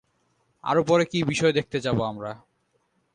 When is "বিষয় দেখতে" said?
1.23-1.77